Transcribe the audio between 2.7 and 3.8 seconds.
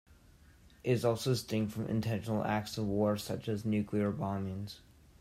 of war such as